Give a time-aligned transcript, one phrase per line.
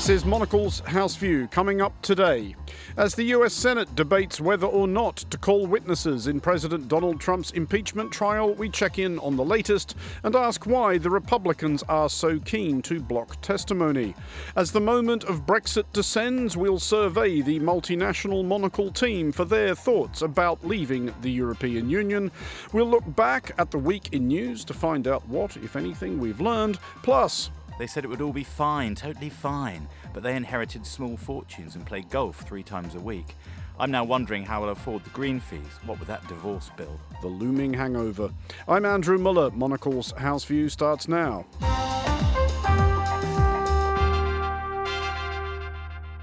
[0.00, 2.56] This is Monocle's House View coming up today.
[2.96, 7.50] As the US Senate debates whether or not to call witnesses in President Donald Trump's
[7.50, 12.38] impeachment trial, we check in on the latest and ask why the Republicans are so
[12.38, 14.14] keen to block testimony.
[14.56, 20.22] As the moment of Brexit descends, we'll survey the multinational Monocle team for their thoughts
[20.22, 22.30] about leaving the European Union.
[22.72, 26.40] We'll look back at the week in news to find out what, if anything, we've
[26.40, 26.78] learned.
[27.02, 31.76] Plus, they said it would all be fine, totally fine, but they inherited small fortunes
[31.76, 33.34] and play golf three times a week.
[33.78, 35.78] I'm now wondering how I'll afford the green fees.
[35.86, 37.00] What with that divorce bill?
[37.22, 38.30] The looming hangover.
[38.68, 39.50] I'm Andrew Mueller.
[39.52, 41.46] Monocle's House View starts now.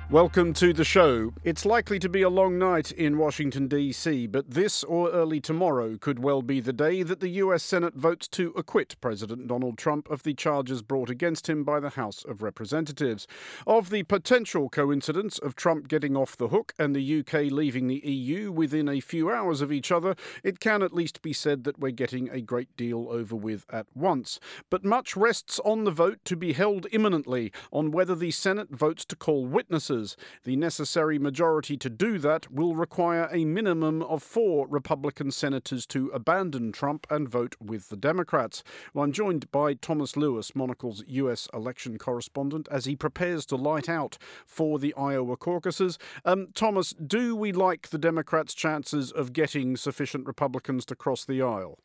[0.09, 1.33] Welcome to the show.
[1.43, 5.97] It's likely to be a long night in Washington, D.C., but this or early tomorrow
[5.97, 7.61] could well be the day that the U.S.
[7.61, 11.89] Senate votes to acquit President Donald Trump of the charges brought against him by the
[11.89, 13.27] House of Representatives.
[13.67, 17.49] Of the potential coincidence of Trump getting off the hook and the U.K.
[17.49, 21.33] leaving the EU within a few hours of each other, it can at least be
[21.33, 24.39] said that we're getting a great deal over with at once.
[24.69, 29.03] But much rests on the vote to be held imminently on whether the Senate votes
[29.03, 29.96] to call witnesses
[30.43, 36.09] the necessary majority to do that will require a minimum of four Republican senators to
[36.09, 38.63] abandon Trump and vote with the Democrats.
[38.93, 41.47] Well, I'm joined by Thomas Lewis, Monocle's U.S.
[41.53, 45.97] election correspondent, as he prepares to light out for the Iowa caucuses.
[46.23, 51.41] Um, Thomas, do we like the Democrats' chances of getting sufficient Republicans to cross the
[51.41, 51.79] aisle?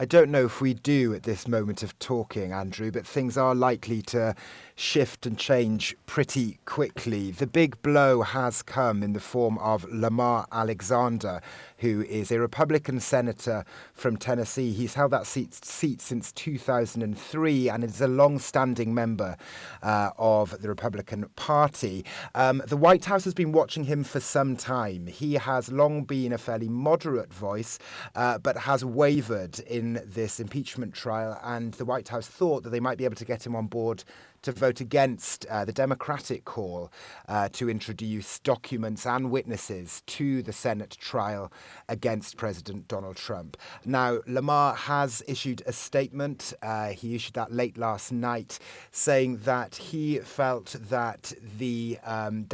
[0.00, 3.54] I don't know if we do at this moment of talking, Andrew, but things are
[3.54, 4.34] likely to
[4.74, 7.32] shift and change pretty quickly.
[7.32, 11.42] The big blow has come in the form of Lamar Alexander,
[11.80, 14.72] who is a Republican senator from Tennessee.
[14.72, 19.36] He's held that seat, seat since 2003 and is a long standing member
[19.82, 22.04] uh, of the Republican Party.
[22.34, 25.06] Um, the White House has been watching him for some time.
[25.06, 27.78] He has long been a fairly moderate voice,
[28.14, 32.80] uh, but has wavered in this impeachment trial, and the White House thought that they
[32.80, 34.04] might be able to get him on board
[34.42, 36.90] to vote against uh, the Democratic call
[37.28, 41.52] uh, to introduce documents and witnesses to the Senate trial
[41.88, 43.56] against President Donald Trump.
[43.84, 46.52] Now, Lamar has issued a statement.
[46.62, 48.58] Uh, he issued that late last night
[48.90, 52.44] saying that he felt that the um,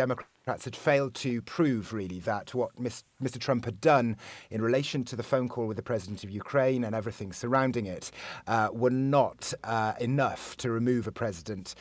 [0.46, 3.40] Democrats had failed to prove, really, that what Mr.
[3.40, 4.16] Trump had done
[4.48, 8.12] in relation to the phone call with the president of Ukraine and everything surrounding it
[8.46, 11.74] uh, were not uh, enough to remove a president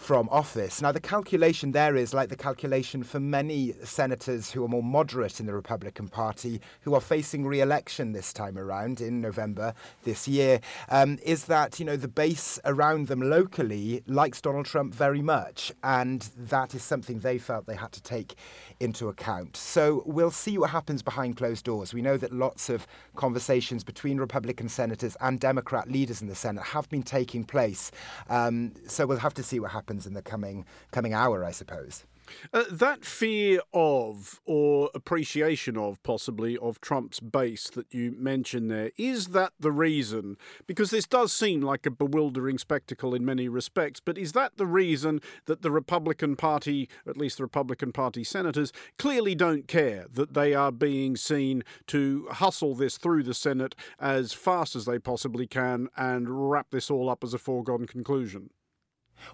[0.00, 0.80] from office.
[0.80, 5.40] Now, the calculation there is like the calculation for many senators who are more moderate
[5.40, 9.74] in the Republican Party, who are facing re election this time around in November
[10.04, 14.94] this year, um, is that, you know, the base around them locally likes Donald Trump
[14.94, 15.70] very much.
[15.84, 18.36] And that is something they felt they had to take
[18.80, 19.54] into account.
[19.54, 21.92] So we'll see what happens behind closed doors.
[21.92, 26.64] We know that lots of conversations between Republican senators and Democrat leaders in the Senate
[26.64, 27.90] have been taking place.
[28.30, 31.50] Um, so we'll have to see what happens happens in the coming coming hour, I
[31.50, 32.04] suppose.
[32.52, 38.92] Uh, that fear of, or appreciation of, possibly, of Trump's base that you mentioned there,
[38.96, 40.36] is that the reason?
[40.68, 44.66] Because this does seem like a bewildering spectacle in many respects, but is that the
[44.66, 50.34] reason that the Republican Party, at least the Republican Party senators, clearly don't care that
[50.34, 55.48] they are being seen to hustle this through the Senate as fast as they possibly
[55.48, 58.50] can and wrap this all up as a foregone conclusion?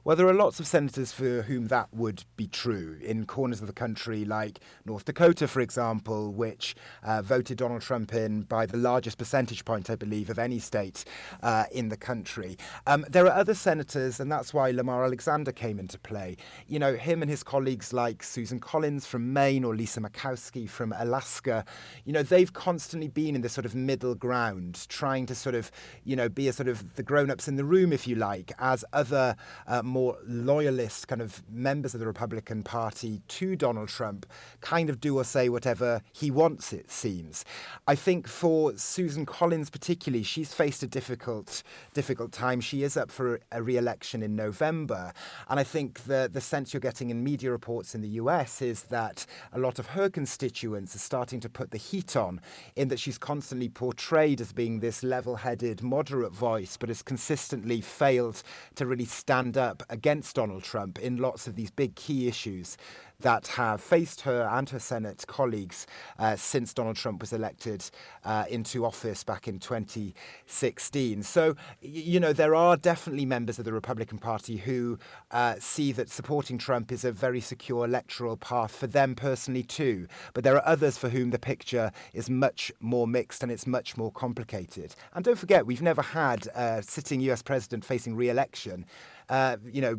[0.04, 3.66] Well, there are lots of senators for whom that would be true in corners of
[3.66, 8.76] the country, like North Dakota, for example, which uh, voted Donald Trump in by the
[8.76, 11.04] largest percentage point, I believe, of any state
[11.42, 12.56] uh, in the country.
[12.86, 16.36] Um, there are other senators, and that's why Lamar Alexander came into play.
[16.66, 20.92] You know, him and his colleagues like Susan Collins from Maine or Lisa Murkowski from
[20.98, 21.64] Alaska,
[22.04, 25.70] you know, they've constantly been in this sort of middle ground, trying to sort of,
[26.04, 28.52] you know, be a sort of the grown ups in the room, if you like,
[28.58, 29.36] as other.
[29.66, 34.26] Uh, uh, more loyalist kind of members of the Republican Party to Donald Trump
[34.60, 37.44] kind of do or say whatever he wants, it seems.
[37.86, 41.62] I think for Susan Collins particularly, she's faced a difficult,
[41.94, 42.60] difficult time.
[42.60, 45.12] She is up for a re-election in November,
[45.48, 48.62] and I think the the sense you're getting in media reports in the U.S.
[48.62, 52.40] is that a lot of her constituents are starting to put the heat on,
[52.74, 58.42] in that she's constantly portrayed as being this level-headed, moderate voice, but has consistently failed
[58.74, 62.76] to really stand up up against Donald Trump in lots of these big key issues
[63.20, 65.86] that have faced her and her Senate colleagues
[66.18, 67.88] uh, since Donald Trump was elected
[68.24, 71.22] uh, into office back in 2016.
[71.22, 74.98] So, you know, there are definitely members of the Republican Party who
[75.30, 80.06] uh, see that supporting Trump is a very secure electoral path for them personally, too.
[80.34, 83.96] But there are others for whom the picture is much more mixed and it's much
[83.96, 84.94] more complicated.
[85.14, 88.84] And don't forget, we've never had a sitting US president facing re election
[89.28, 89.98] uh, you know,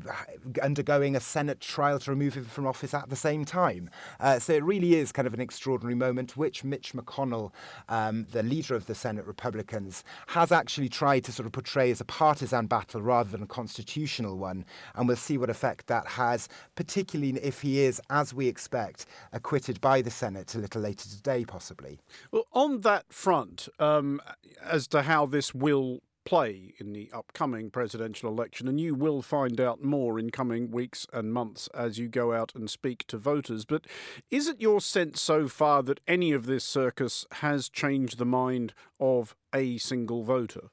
[0.61, 3.89] undergoing a Senate trial to remove him from office at the same time.
[4.19, 7.53] Uh, so it really is kind of an extraordinary moment, which Mitch McConnell,
[7.87, 12.01] um, the leader of the Senate Republicans, has actually tried to sort of portray as
[12.01, 14.65] a partisan battle rather than a constitutional one.
[14.93, 19.79] And we'll see what effect that has, particularly if he is, as we expect, acquitted
[19.79, 21.99] by the Senate a little later today, possibly.
[22.31, 24.21] Well, on that front, um,
[24.61, 29.61] as to how this will play in the upcoming presidential election, and you will find
[29.61, 33.63] out more in coming weeks and months as you go out and speak to voters.
[33.63, 33.87] But
[34.29, 38.73] is it your sense so far that any of this circus has changed the mind
[38.99, 40.69] of a single voter?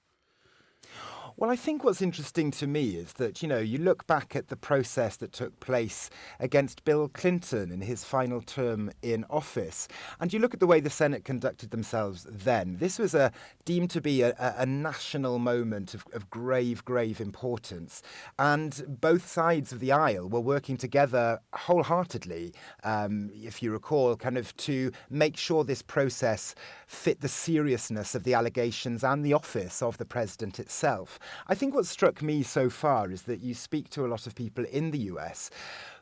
[1.37, 4.49] Well, I think what's interesting to me is that, you know, you look back at
[4.49, 6.09] the process that took place
[6.39, 9.89] against Bill Clinton in his final term in office,
[10.21, 12.77] and you look at the way the Senate conducted themselves then.
[12.79, 13.33] This was a
[13.65, 18.01] deemed to be a, a national moment of, of grave, grave importance.
[18.39, 22.55] And both sides of the aisle were working together wholeheartedly,
[22.85, 26.55] um, if you recall, kind of to make sure this process
[26.87, 31.19] fit the seriousness of the allegations and the office of the president itself.
[31.47, 34.35] I think what struck me so far is that you speak to a lot of
[34.35, 35.50] people in the US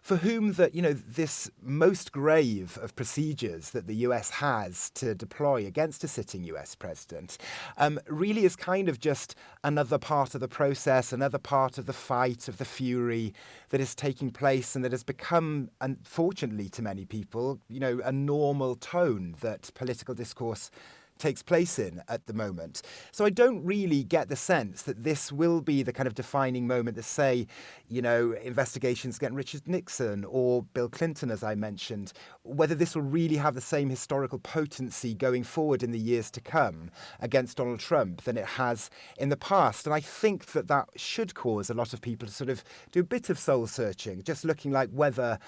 [0.02, 5.14] for whom that you know this most grave of procedures that the US has to
[5.14, 7.38] deploy against a sitting US president
[7.76, 11.92] um, really is kind of just another part of the process, another part of the
[11.92, 13.32] fight of the fury
[13.70, 18.12] that is taking place, and that has become, unfortunately, to many people, you know, a
[18.12, 20.70] normal tone that political discourse
[21.19, 22.82] takes place in at the moment.
[23.12, 26.67] So I don't really get the sense that this will be the kind of defining
[26.67, 27.47] moment that, say,
[27.88, 32.12] you know, investigations against Richard Nixon or Bill Clinton, as I mentioned,
[32.43, 36.41] whether this will really have the same historical potency going forward in the years to
[36.41, 39.87] come against Donald Trump than it has in the past.
[39.87, 43.00] And I think that that should cause a lot of people to sort of do
[43.00, 45.38] a bit of soul searching, just looking like whether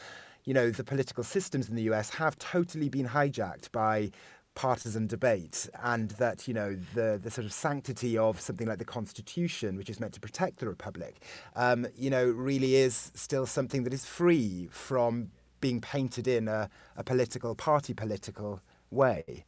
[0.45, 4.11] you know, the political systems in the US have totally been hijacked by
[4.55, 8.85] partisan debate and that you know the the sort of sanctity of something like the
[8.85, 11.23] constitution which is meant to protect the republic
[11.56, 15.31] um, you know really is still something that is free from
[15.61, 18.61] being painted in a, a political party political
[18.91, 19.45] way.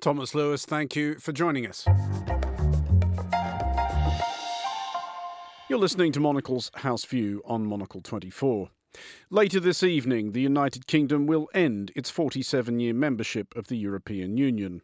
[0.00, 1.86] Thomas lewis thank you for joining us.
[5.70, 8.68] You're listening to monocle's house view on monocle 24
[9.30, 14.36] Later this evening, the United Kingdom will end its 47 year membership of the European
[14.36, 14.82] Union.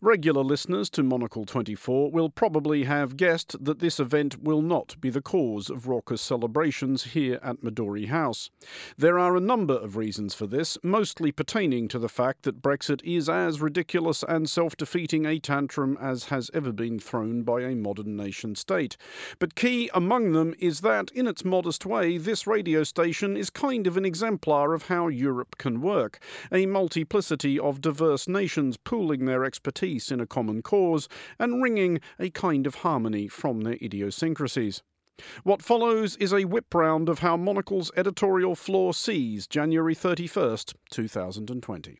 [0.00, 5.10] Regular listeners to Monocle 24 will probably have guessed that this event will not be
[5.10, 8.50] the cause of raucous celebrations here at Midori House.
[8.98, 13.00] There are a number of reasons for this, mostly pertaining to the fact that Brexit
[13.04, 17.76] is as ridiculous and self defeating a tantrum as has ever been thrown by a
[17.76, 18.96] modern nation state.
[19.38, 23.86] But key among them is that, in its modest way, this radio station is kind
[23.86, 26.18] of an exemplar of how Europe can work
[26.52, 31.06] a multiplicity of diverse nations pooling their expertise expertise in a common cause
[31.38, 34.82] and wringing a kind of harmony from their idiosyncrasies.
[35.44, 41.98] What follows is a whip round of how Monocle's editorial floor sees January 31st, 2020.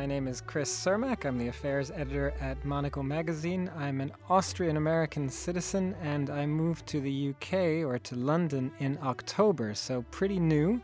[0.00, 1.26] My name is Chris Cermak.
[1.26, 3.70] I'm the affairs editor at Monocle Magazine.
[3.76, 8.98] I'm an Austrian American citizen and I moved to the UK or to London in
[9.02, 10.80] October, so pretty new.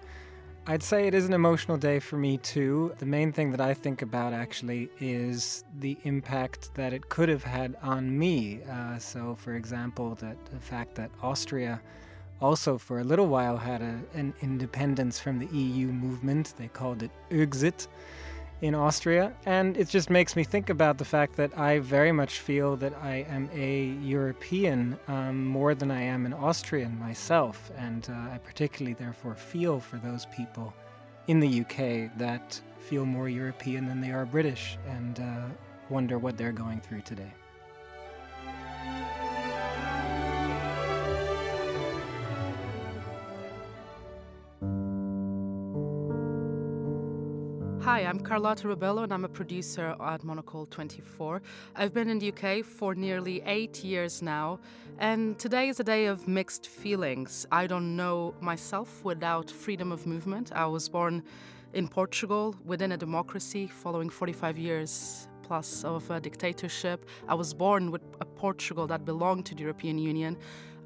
[0.67, 2.95] I'd say it is an emotional day for me too.
[2.99, 7.45] The main thing that I think about actually is the impact that it could have
[7.45, 8.61] had on me.
[8.71, 11.81] Uh, so, for example, that the fact that Austria
[12.43, 16.53] also for a little while had a, an independence from the EU movement.
[16.59, 17.89] They called it Exit
[18.61, 19.33] in Austria.
[19.45, 22.95] And it just makes me think about the fact that I very much feel that
[22.95, 27.71] I am a European um, more than I am an Austrian myself.
[27.77, 30.73] And uh, I particularly, therefore, feel for those people
[31.27, 35.47] in the UK that feel more European than they are British and uh,
[35.91, 37.33] wonder what they're going through today.
[47.87, 51.41] Hi, I'm Carlota Rebelo and I'm a producer at Monocle 24.
[51.77, 54.59] I've been in the UK for nearly eight years now,
[54.99, 57.47] and today is a day of mixed feelings.
[57.53, 60.51] I don't know myself without freedom of movement.
[60.53, 61.23] I was born
[61.75, 67.07] in Portugal within a democracy following 45 years plus of a dictatorship.
[67.29, 70.37] I was born with a Portugal that belonged to the European Union.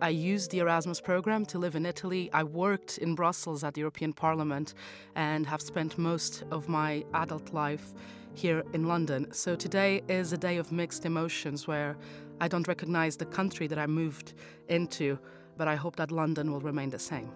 [0.02, 2.30] I used the Erasmus program to live in Italy.
[2.33, 4.73] I worked in Brussels at the European Parliament
[5.14, 7.92] and have spent most of my adult life
[8.33, 9.30] here in London.
[9.33, 11.99] So today is a day of mixed emotions where
[12.40, 14.33] I don't recognize the country that I moved
[14.69, 15.19] into,
[15.59, 17.30] but I hope that London will remain the same.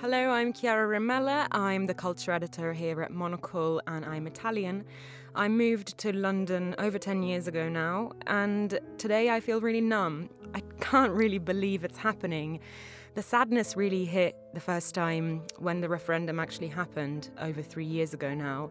[0.00, 1.46] Hello, I'm Chiara Rimella.
[1.52, 4.84] I'm the culture editor here at Monocle and I'm Italian.
[5.36, 10.28] I moved to London over 10 years ago now, and today I feel really numb.
[10.54, 12.60] I can't really believe it's happening.
[13.14, 18.14] The sadness really hit the first time when the referendum actually happened over three years
[18.14, 18.70] ago now.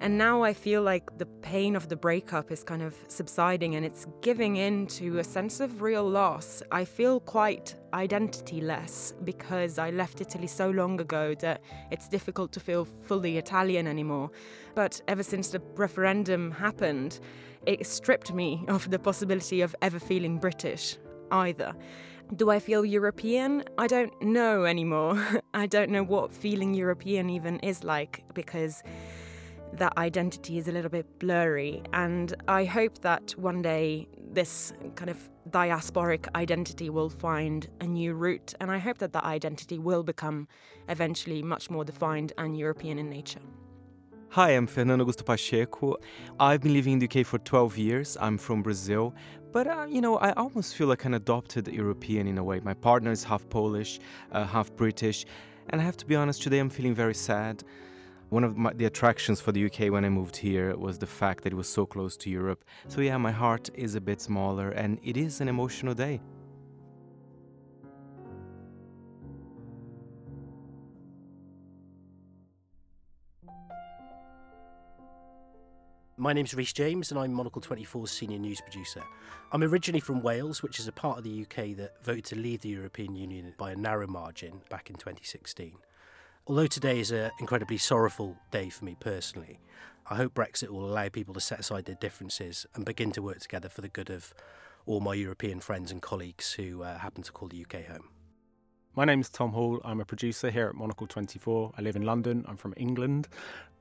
[0.00, 3.84] And now I feel like the pain of the breakup is kind of subsiding and
[3.84, 6.60] it's giving in to a sense of real loss.
[6.72, 11.62] I feel quite identityless because I left Italy so long ago that
[11.92, 14.30] it's difficult to feel fully Italian anymore.
[14.74, 17.20] But ever since the referendum happened,
[17.64, 20.96] it stripped me of the possibility of ever feeling British
[21.32, 21.74] either.
[22.36, 23.64] Do I feel European?
[23.76, 25.42] I don't know anymore.
[25.54, 28.82] I don't know what feeling European even is like because
[29.74, 31.82] that identity is a little bit blurry.
[31.92, 38.14] And I hope that one day this kind of diasporic identity will find a new
[38.14, 38.54] route.
[38.60, 40.48] And I hope that that identity will become
[40.88, 43.40] eventually much more defined and European in nature.
[44.34, 45.98] Hi, I'm Fernando Augusto Pacheco.
[46.40, 48.16] I've been living in the UK for 12 years.
[48.18, 49.14] I'm from Brazil.
[49.52, 52.58] But, uh, you know, I almost feel like an adopted European in a way.
[52.60, 55.26] My partner is half Polish, uh, half British.
[55.68, 57.62] And I have to be honest, today I'm feeling very sad.
[58.30, 61.44] One of my, the attractions for the UK when I moved here was the fact
[61.44, 62.64] that it was so close to Europe.
[62.88, 66.22] So, yeah, my heart is a bit smaller and it is an emotional day.
[76.18, 79.02] My name's Rhys James and I'm Monocle 24's senior news producer.
[79.50, 82.60] I'm originally from Wales, which is a part of the UK that voted to leave
[82.60, 85.72] the European Union by a narrow margin back in 2016.
[86.46, 89.58] Although today is an incredibly sorrowful day for me personally,
[90.10, 93.40] I hope Brexit will allow people to set aside their differences and begin to work
[93.40, 94.34] together for the good of
[94.84, 98.10] all my European friends and colleagues who uh, happen to call the UK home.
[98.94, 99.80] My name is Tom Hall.
[99.82, 101.72] I'm a producer here at Monocle 24.
[101.78, 102.44] I live in London.
[102.46, 103.28] I'm from England.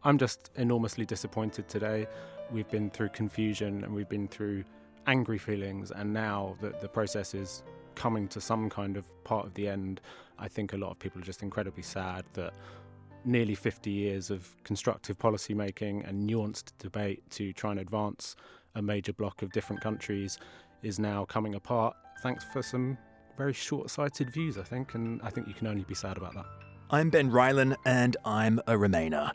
[0.04, 2.08] I'm just enormously disappointed today.
[2.52, 4.64] We've been through confusion and we've been through
[5.08, 7.64] angry feelings, and now that the process is
[7.96, 10.02] coming to some kind of part of the end,
[10.38, 12.54] I think a lot of people are just incredibly sad that
[13.26, 18.36] nearly 50 years of constructive policy making and nuanced debate to try and advance
[18.76, 20.40] a major bloc of different countries
[20.82, 22.98] is now coming apart thanks for some
[23.38, 26.36] very short sighted views, I think, and I think you can only be sad about
[26.36, 26.46] that.
[26.90, 29.32] I'm Ben Rylan, and I'm a Remainer.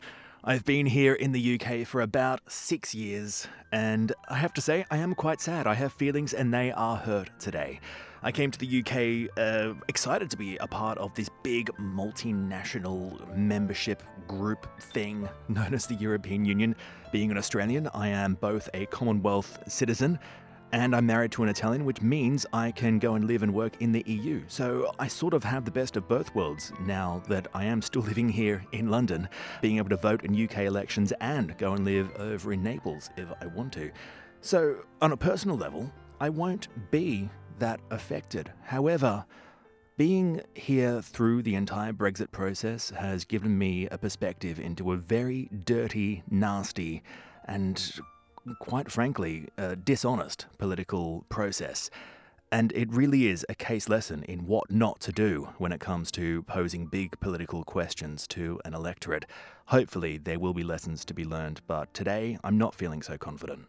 [0.49, 4.85] I've been here in the UK for about six years, and I have to say,
[4.89, 5.67] I am quite sad.
[5.67, 7.81] I have feelings, and they are hurt today.
[8.23, 13.35] I came to the UK uh, excited to be a part of this big multinational
[13.35, 16.77] membership group thing known as the European Union.
[17.11, 20.17] Being an Australian, I am both a Commonwealth citizen
[20.71, 23.81] and I'm married to an Italian, which means I can go and live and work
[23.81, 24.43] in the EU.
[24.47, 28.01] So I sort of have the best of both worlds now that I am still
[28.11, 29.29] living here in London,
[29.61, 33.27] being able to vote in UK elections and go and live over in Naples if
[33.41, 33.91] I want to.
[34.41, 38.51] So, on a personal level, I won't be that affected.
[38.63, 39.25] However,
[39.97, 45.49] being here through the entire Brexit process has given me a perspective into a very
[45.65, 47.01] dirty, nasty,
[47.45, 47.99] and
[48.59, 51.89] quite frankly, a dishonest political process.
[52.51, 56.11] And it really is a case lesson in what not to do when it comes
[56.11, 59.25] to posing big political questions to an electorate.
[59.65, 63.65] Hopefully, there will be lessons to be learned, but today I'm not feeling so confident.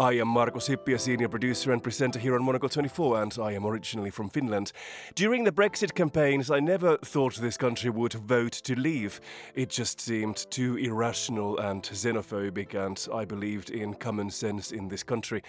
[0.00, 3.52] I am Markus Hippi, a senior producer and presenter here on Monocle 24, and I
[3.52, 4.72] am originally from Finland.
[5.14, 9.20] During the Brexit campaigns, I never thought this country would vote to leave.
[9.54, 15.02] It just seemed too irrational and xenophobic, and I believed in common sense in this
[15.02, 15.42] country.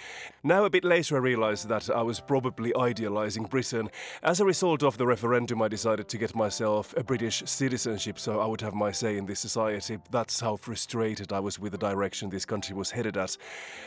[0.44, 3.90] Now, a bit later, I realized that I was probably idealizing Britain.
[4.22, 8.42] As a result of the referendum, I decided to get myself a British citizenship so
[8.42, 10.00] I would have my say in this society.
[10.12, 13.38] That's how frustrated I was with the direction this country was headed at.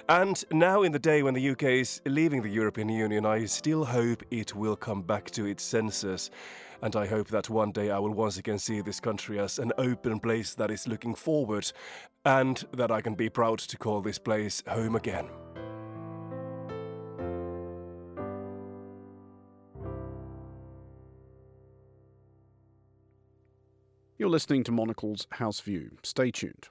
[0.09, 3.85] And now, in the day when the UK is leaving the European Union, I still
[3.85, 6.31] hope it will come back to its senses.
[6.81, 9.73] And I hope that one day I will once again see this country as an
[9.79, 11.73] open place that is looking forward,
[12.25, 15.29] and that I can be proud to call this place home again.
[24.19, 25.97] You're listening to Monocle's House View.
[26.03, 26.69] Stay tuned.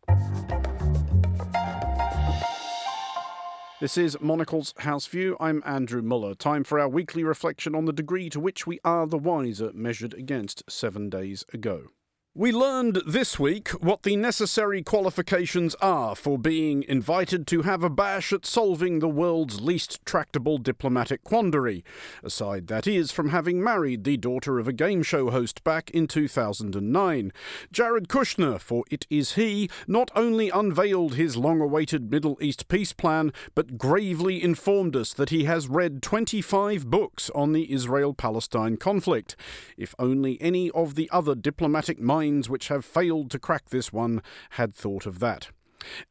[3.84, 5.36] This is Monocle's House View.
[5.42, 6.36] I'm Andrew Mueller.
[6.36, 10.14] Time for our weekly reflection on the degree to which we are the wiser measured
[10.14, 11.88] against seven days ago.
[12.36, 17.92] We learned this week what the necessary qualifications are for being invited to have a
[17.92, 21.86] bash at solving the world's least tractable diplomatic quandary,
[22.24, 26.08] aside that is from having married the daughter of a game show host back in
[26.08, 27.32] 2009.
[27.72, 32.94] Jared Kushner, for it is he, not only unveiled his long awaited Middle East peace
[32.94, 38.76] plan, but gravely informed us that he has read 25 books on the Israel Palestine
[38.76, 39.36] conflict.
[39.78, 43.92] If only any of the other diplomatic minds minds which have failed to crack this
[43.92, 45.50] one had thought of that.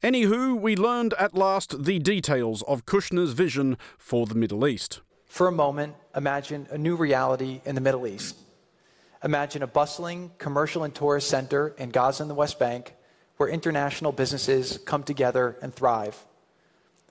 [0.03, 5.01] Anywho, we learned at last the details of Kushner's vision for the Middle East.
[5.27, 8.37] For a moment, imagine a new reality in the Middle East.
[9.25, 12.95] Imagine a bustling commercial and tourist center in Gaza and the West Bank
[13.39, 16.17] where international businesses come together and thrive.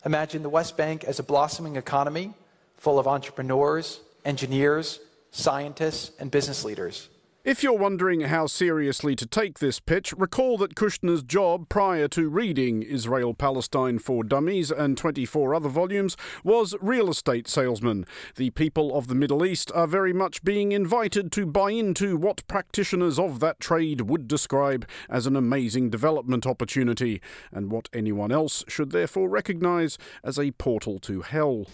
[0.05, 2.33] Imagine the West Bank as a blossoming economy
[2.77, 4.99] full of entrepreneurs, engineers,
[5.31, 7.09] scientists, and business leaders.
[7.43, 12.29] If you're wondering how seriously to take this pitch, recall that Kushner's job prior to
[12.29, 18.05] reading Israel Palestine for Dummies and 24 other volumes was real estate salesman.
[18.35, 22.45] The people of the Middle East are very much being invited to buy into what
[22.47, 28.63] practitioners of that trade would describe as an amazing development opportunity, and what anyone else
[28.67, 31.65] should therefore recognise as a portal to hell.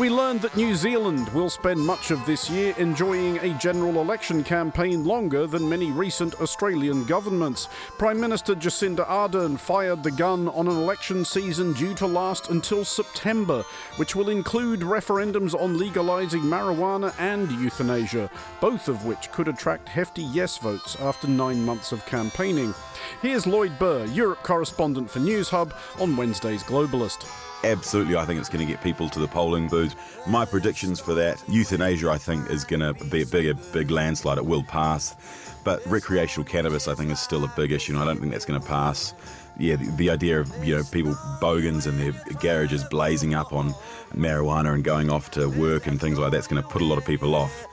[0.00, 4.42] We learned that New Zealand will spend much of this year enjoying a general election
[4.42, 7.68] campaign longer than many recent Australian governments.
[7.98, 12.82] Prime Minister Jacinda Ardern fired the gun on an election season due to last until
[12.82, 13.62] September,
[13.96, 18.30] which will include referendums on legalising marijuana and euthanasia,
[18.62, 22.72] both of which could attract hefty yes votes after nine months of campaigning.
[23.20, 27.28] Here's Lloyd Burr, Europe correspondent for Newshub, on Wednesday's Globalist
[27.64, 29.96] absolutely, I think it's going to get people to the polling booths.
[30.26, 33.90] My predictions for that euthanasia, I think, is going to be a big, a big
[33.90, 34.38] landslide.
[34.38, 35.16] It will pass.
[35.62, 38.46] But recreational cannabis, I think, is still a big issue, and I don't think that's
[38.46, 39.14] going to pass.
[39.58, 43.74] Yeah, the, the idea of you know people bogans and their garages blazing up on
[44.14, 46.96] marijuana and going off to work and things like that's going to put a lot
[46.96, 47.66] of people off.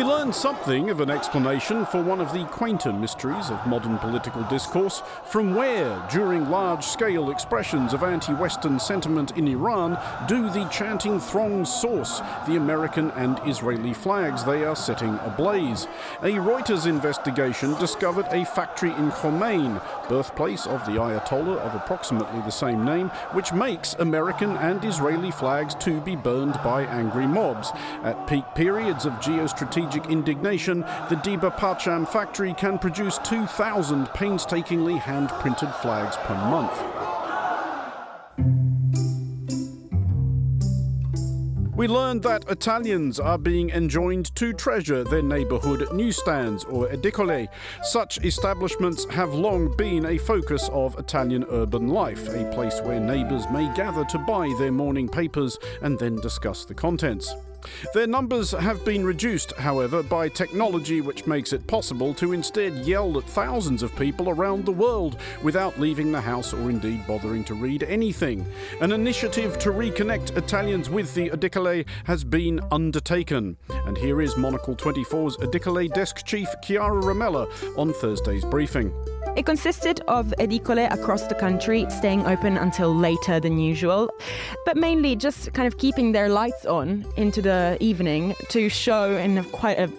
[0.00, 4.42] We learn something of an explanation for one of the quainter mysteries of modern political
[4.44, 10.66] discourse from where, during large scale expressions of anti Western sentiment in Iran, do the
[10.70, 15.86] chanting throngs source the American and Israeli flags they are setting ablaze.
[16.22, 22.50] A Reuters investigation discovered a factory in Khomein, birthplace of the Ayatollah of approximately the
[22.50, 27.70] same name, which makes American and Israeli flags to be burned by angry mobs.
[28.02, 34.96] At peak periods of geostrategic strategic indignation, the Diba Parcham factory can produce 2,000 painstakingly
[34.96, 36.72] hand printed flags per month.
[41.76, 47.48] We learned that Italians are being enjoined to treasure their neighbourhood newsstands or edicole.
[47.82, 53.46] Such establishments have long been a focus of Italian urban life, a place where neighbours
[53.50, 57.34] may gather to buy their morning papers and then discuss the contents.
[57.94, 63.18] Their numbers have been reduced, however, by technology which makes it possible to instead yell
[63.18, 67.54] at thousands of people around the world without leaving the house or indeed bothering to
[67.54, 68.46] read anything.
[68.80, 73.56] An initiative to reconnect Italians with the Edicole has been undertaken.
[73.68, 78.92] And here is Monocle 24's Edicole desk chief Chiara Rimella on Thursday's briefing.
[79.36, 84.10] It consisted of edicole across the country staying open until later than usual,
[84.66, 89.16] but mainly just kind of keeping their lights on into the the evening to show
[89.16, 89.90] in quite a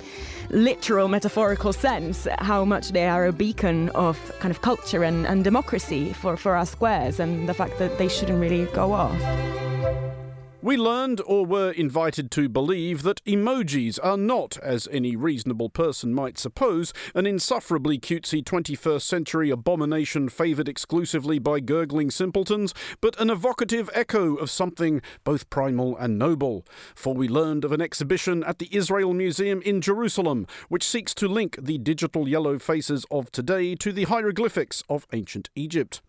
[0.52, 5.44] literal, metaphorical sense how much they are a beacon of kind of culture and, and
[5.44, 9.61] democracy for, for our squares and the fact that they shouldn't really go off.
[10.63, 16.13] We learned, or were invited to believe, that emojis are not, as any reasonable person
[16.13, 23.32] might suppose, an insufferably cutesy 21st century abomination favoured exclusively by gurgling simpletons, but an
[23.32, 26.63] evocative echo of something both primal and noble.
[26.93, 31.28] For we learned of an exhibition at the Israel Museum in Jerusalem, which seeks to
[31.28, 36.04] link the digital yellow faces of today to the hieroglyphics of ancient Egypt.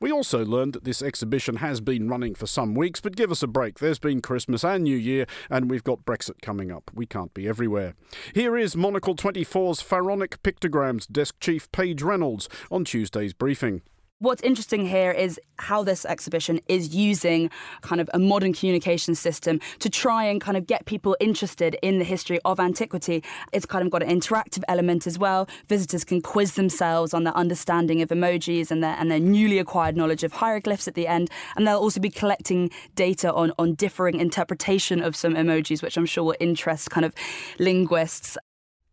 [0.00, 3.42] We also learned that this exhibition has been running for some weeks, but give us
[3.42, 3.78] a break.
[3.78, 6.90] There's been Christmas and New Year, and we've got Brexit coming up.
[6.94, 7.94] We can't be everywhere.
[8.34, 13.82] Here is Monocle 24's Pharaonic Pictograms desk chief Paige Reynolds on Tuesday's briefing.
[14.18, 17.50] What's interesting here is how this exhibition is using
[17.82, 21.98] kind of a modern communication system to try and kind of get people interested in
[21.98, 23.22] the history of antiquity.
[23.52, 25.46] It's kind of got an interactive element as well.
[25.68, 29.98] Visitors can quiz themselves on their understanding of emojis and their and their newly acquired
[29.98, 31.30] knowledge of hieroglyphs at the end.
[31.54, 36.06] And they'll also be collecting data on on differing interpretation of some emojis, which I'm
[36.06, 37.12] sure will interest kind of
[37.58, 38.38] linguists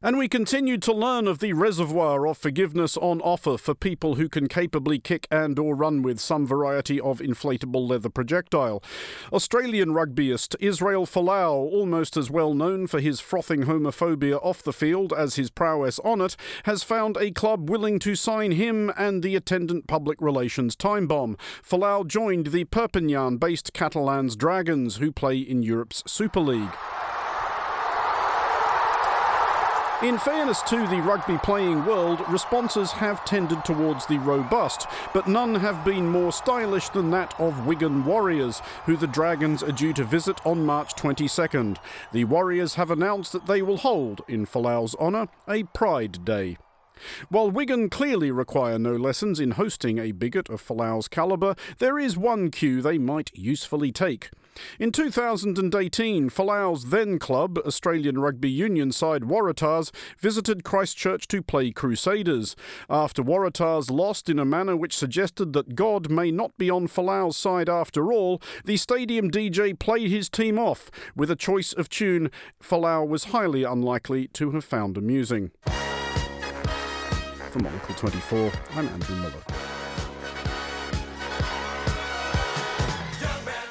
[0.04, 4.28] and we continued to learn of the reservoir of forgiveness on offer for people who
[4.28, 8.84] can capably kick and or run with some variety of inflatable leather projectile.
[9.32, 15.14] Australian rugbyist Israel Folau, almost as well known for his frothing homophobia off the field
[15.14, 16.36] as his prowess on it,
[16.66, 21.38] has found a club willing to sign him and the attendant public relations time bomb.
[21.66, 26.72] Folau joined the Perpignan-based Catalans Dragons, who play in Europe's Super League.
[30.04, 35.56] In fairness to the rugby playing world, responses have tended towards the robust, but none
[35.56, 40.04] have been more stylish than that of Wigan Warriors, who the Dragons are due to
[40.04, 41.78] visit on March 22nd.
[42.12, 46.58] The Warriors have announced that they will hold, in Folau's honour, a Pride Day.
[47.30, 52.18] While Wigan clearly require no lessons in hosting a bigot of Folau's calibre, there is
[52.18, 54.32] one cue they might usefully take.
[54.80, 62.56] In 2018, Folau's then club, Australian rugby union side Waratahs, visited Christchurch to play Crusaders.
[62.90, 67.38] After Waratahs lost in a manner which suggested that God may not be on Folau's
[67.38, 72.30] side after all, the stadium DJ played his team off with a choice of tune
[72.62, 75.52] Folau was highly unlikely to have found amusing.
[77.52, 79.73] From Monocle 24, I'm Andrew Mueller.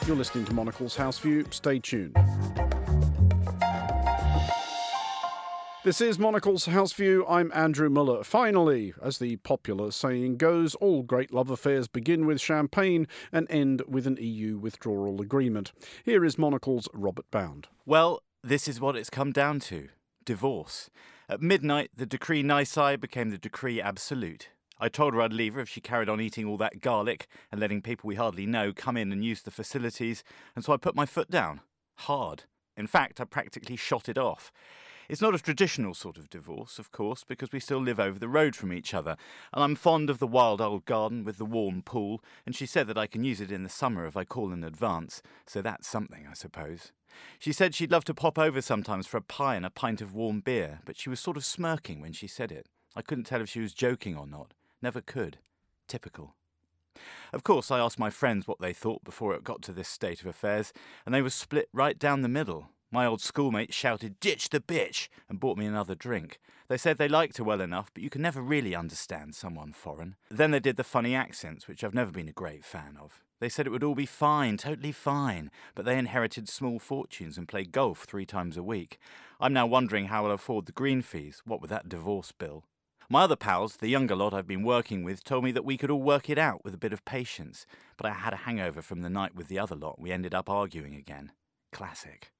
[0.04, 1.46] You're listening to Monocle's House View.
[1.50, 2.16] Stay tuned.
[5.84, 7.24] This is Monocle's House View.
[7.28, 8.24] I'm Andrew Mueller.
[8.24, 13.82] Finally, as the popular saying goes, all great love affairs begin with champagne and end
[13.86, 15.70] with an EU withdrawal agreement.
[16.04, 17.68] Here is Monocle's Robert Bound.
[17.86, 19.88] Well, this is what it's come down to
[20.24, 20.90] divorce.
[21.28, 24.48] At midnight, the decree nisi became the decree absolute.
[24.78, 27.60] I told her I'd leave her if she carried on eating all that garlic and
[27.60, 30.24] letting people we hardly know come in and use the facilities,
[30.56, 31.60] and so I put my foot down.
[31.98, 32.44] Hard.
[32.76, 34.50] In fact, I practically shot it off.
[35.08, 38.28] It's not a traditional sort of divorce, of course, because we still live over the
[38.28, 39.16] road from each other,
[39.52, 42.86] and I'm fond of the wild old garden with the warm pool, and she said
[42.86, 45.86] that I can use it in the summer if I call in advance, so that's
[45.86, 46.92] something, I suppose.
[47.38, 50.14] She said she'd love to pop over sometimes for a pie and a pint of
[50.14, 52.68] warm beer, but she was sort of smirking when she said it.
[52.96, 54.54] I couldn't tell if she was joking or not.
[54.82, 55.38] Never could.
[55.86, 56.34] Typical.
[57.32, 60.20] Of course, I asked my friends what they thought before it got to this state
[60.20, 60.72] of affairs,
[61.06, 62.68] and they were split right down the middle.
[62.90, 65.08] My old schoolmate shouted, Ditch the bitch!
[65.28, 66.38] and bought me another drink.
[66.68, 70.16] They said they liked her well enough, but you can never really understand someone foreign.
[70.30, 73.22] Then they did the funny accents, which I've never been a great fan of.
[73.40, 77.48] They said it would all be fine, totally fine, but they inherited small fortunes and
[77.48, 78.98] play golf three times a week.
[79.40, 82.64] I'm now wondering how I'll afford the green fees, what with that divorce bill.
[83.12, 85.90] My other pals, the younger lot I've been working with, told me that we could
[85.90, 87.66] all work it out with a bit of patience,
[87.98, 90.00] but I had a hangover from the night with the other lot.
[90.00, 91.32] We ended up arguing again.
[91.72, 92.32] Classic.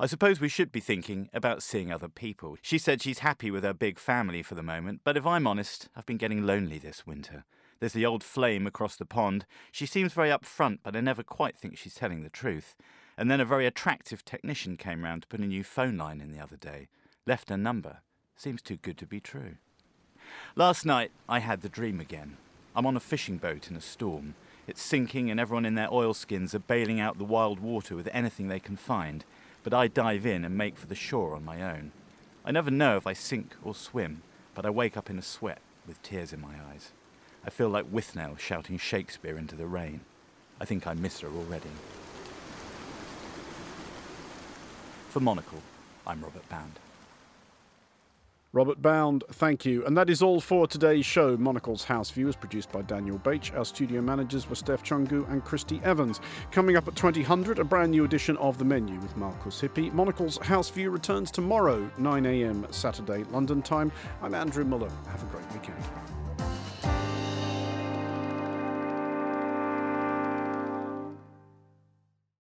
[0.00, 2.56] I suppose we should be thinking about seeing other people.
[2.62, 5.88] She said she's happy with her big family for the moment, but if I'm honest,
[5.94, 7.44] I've been getting lonely this winter.
[7.78, 9.46] There's the old flame across the pond.
[9.70, 12.74] She seems very upfront, but I never quite think she's telling the truth.
[13.16, 16.32] And then a very attractive technician came round to put a new phone line in
[16.32, 16.88] the other day.
[17.24, 17.98] Left her number.
[18.34, 19.58] Seems too good to be true.
[20.56, 22.36] Last night, I had the dream again.
[22.74, 24.34] I'm on a fishing boat in a storm.
[24.66, 28.48] It's sinking, and everyone in their oilskins are bailing out the wild water with anything
[28.48, 29.24] they can find.
[29.62, 31.92] But I dive in and make for the shore on my own.
[32.44, 34.22] I never know if I sink or swim,
[34.54, 36.92] but I wake up in a sweat with tears in my eyes.
[37.44, 40.00] I feel like Withnail shouting Shakespeare into the rain.
[40.60, 41.70] I think I miss her already.
[45.08, 45.62] For Monocle,
[46.06, 46.78] I'm Robert Bound.
[48.54, 49.82] Robert Bound, thank you.
[49.86, 51.38] And that is all for today's show.
[51.38, 53.50] Monocle's House View is produced by Daniel Bache.
[53.56, 56.20] Our studio managers were Steph Chungu and Christy Evans.
[56.50, 59.90] Coming up at 2000, a brand new edition of The Menu with Markus Hippi.
[59.94, 63.90] Monocle's House View returns tomorrow, 9am Saturday, London time.
[64.20, 64.92] I'm Andrew Mueller.
[65.08, 66.21] Have a great weekend.